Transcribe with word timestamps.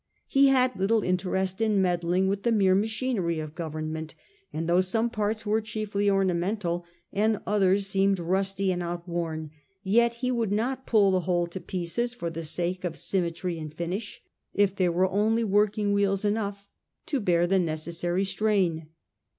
He 0.25 0.47
had 0.47 0.75
little 0.75 1.03
interest 1.03 1.61
in 1.61 1.79
meddling 1.79 2.27
with 2.27 2.41
the 2.41 2.51
mere 2.51 2.73
machinery 2.73 3.39
of 3.39 3.53
government, 3.53 4.15
and 4.51 4.67
though 4.67 4.81
some 4.81 5.11
parts 5.11 5.45
were 5.45 5.61
chiefly 5.61 6.09
ornamental, 6.09 6.85
and 7.13 7.39
others 7.45 7.85
seemed 7.85 8.17
rusty 8.17 8.71
and 8.71 8.81
out 8.81 9.07
worn, 9.07 9.51
yet 9.83 10.13
he 10.15 10.31
would 10.31 10.51
not 10.51 10.87
pull 10.87 11.11
the 11.11 11.19
whole 11.19 11.45
to 11.45 11.59
pieces 11.61 12.15
for 12.15 12.31
the 12.31 12.43
sake 12.43 12.83
of 12.83 12.97
symmetry 12.97 13.59
and 13.59 13.75
finish, 13.75 14.23
if 14.55 14.75
there 14.75 14.91
were 14.91 15.07
only 15.11 15.43
working 15.43 15.93
wheels 15.93 16.25
enough 16.25 16.65
to 17.05 17.19
bear 17.19 17.45
the 17.45 17.59
necessary 17.59 18.23
strain. 18.25 18.87